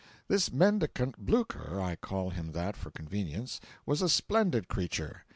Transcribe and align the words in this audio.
This 0.27 0.51
mendicant 0.51 1.15
Blucher—I 1.27 1.95
call 1.97 2.31
him 2.31 2.53
that 2.53 2.75
for 2.75 2.89
convenience—was 2.89 4.01
a 4.01 4.09
splendid 4.09 4.67
creature. 4.67 5.25